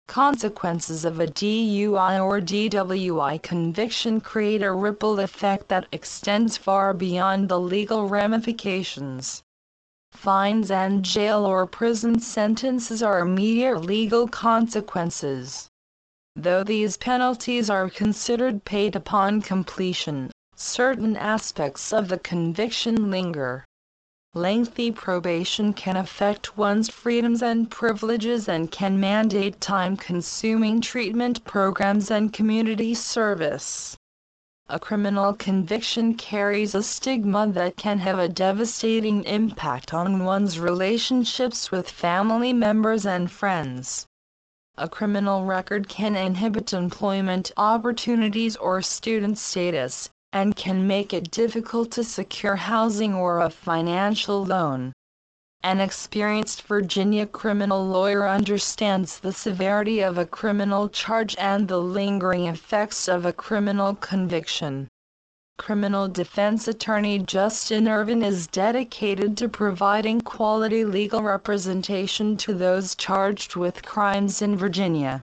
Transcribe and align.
Consequences 0.06 1.04
of 1.06 1.20
a 1.20 1.26
DUI 1.26 2.22
or 2.22 2.38
DWI 2.38 3.42
conviction 3.42 4.20
create 4.20 4.62
a 4.62 4.70
ripple 4.70 5.20
effect 5.20 5.68
that 5.68 5.86
extends 5.90 6.58
far 6.58 6.92
beyond 6.92 7.48
the 7.48 7.58
legal 7.58 8.10
ramifications. 8.10 9.42
Fines 10.10 10.70
and 10.70 11.02
jail 11.02 11.46
or 11.46 11.66
prison 11.66 12.20
sentences 12.20 13.02
are 13.02 13.20
immediate 13.20 13.78
legal 13.78 14.28
consequences. 14.28 15.70
Though 16.36 16.62
these 16.62 16.98
penalties 16.98 17.70
are 17.70 17.88
considered 17.88 18.66
paid 18.66 18.96
upon 18.96 19.40
completion, 19.40 20.30
certain 20.54 21.16
aspects 21.16 21.90
of 21.90 22.08
the 22.08 22.18
conviction 22.18 23.10
linger. 23.10 23.64
Lengthy 24.34 24.90
probation 24.90 25.74
can 25.74 25.94
affect 25.94 26.56
one's 26.56 26.88
freedoms 26.88 27.42
and 27.42 27.70
privileges 27.70 28.48
and 28.48 28.70
can 28.70 28.98
mandate 28.98 29.60
time 29.60 29.94
consuming 29.94 30.80
treatment 30.80 31.44
programs 31.44 32.10
and 32.10 32.32
community 32.32 32.94
service. 32.94 33.94
A 34.70 34.80
criminal 34.80 35.34
conviction 35.34 36.14
carries 36.14 36.74
a 36.74 36.82
stigma 36.82 37.46
that 37.48 37.76
can 37.76 37.98
have 37.98 38.18
a 38.18 38.26
devastating 38.26 39.22
impact 39.24 39.92
on 39.92 40.24
one's 40.24 40.58
relationships 40.58 41.70
with 41.70 41.90
family 41.90 42.54
members 42.54 43.04
and 43.04 43.30
friends. 43.30 44.06
A 44.78 44.88
criminal 44.88 45.44
record 45.44 45.90
can 45.90 46.16
inhibit 46.16 46.72
employment 46.72 47.52
opportunities 47.58 48.56
or 48.56 48.80
student 48.80 49.36
status, 49.36 50.08
and 50.32 50.56
can 50.56 50.86
make 50.86 51.12
it 51.12 51.30
difficult 51.30 51.90
to 51.90 52.02
secure 52.02 52.56
housing 52.56 53.14
or 53.14 53.40
a 53.40 53.50
financial 53.50 54.44
loan. 54.44 54.92
An 55.62 55.80
experienced 55.80 56.62
Virginia 56.62 57.26
criminal 57.26 57.86
lawyer 57.86 58.26
understands 58.26 59.18
the 59.18 59.32
severity 59.32 60.00
of 60.00 60.18
a 60.18 60.26
criminal 60.26 60.88
charge 60.88 61.36
and 61.38 61.68
the 61.68 61.80
lingering 61.80 62.46
effects 62.46 63.08
of 63.08 63.26
a 63.26 63.32
criminal 63.32 63.94
conviction. 63.94 64.88
Criminal 65.58 66.08
defense 66.08 66.66
attorney 66.66 67.18
Justin 67.18 67.86
Ervin 67.86 68.22
is 68.22 68.46
dedicated 68.46 69.36
to 69.36 69.48
providing 69.48 70.20
quality 70.20 70.84
legal 70.84 71.22
representation 71.22 72.36
to 72.38 72.54
those 72.54 72.94
charged 72.94 73.54
with 73.54 73.84
crimes 73.84 74.40
in 74.40 74.56
Virginia 74.56 75.20